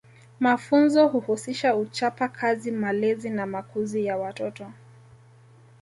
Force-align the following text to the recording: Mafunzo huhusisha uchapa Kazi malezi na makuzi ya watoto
Mafunzo 0.39 1.07
huhusisha 1.07 1.75
uchapa 1.75 2.27
Kazi 2.29 2.71
malezi 2.71 3.29
na 3.29 3.45
makuzi 3.45 4.05
ya 4.05 4.17
watoto 4.17 4.71